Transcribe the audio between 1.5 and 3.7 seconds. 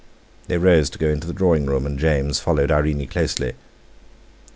room, and James followed Irene closely.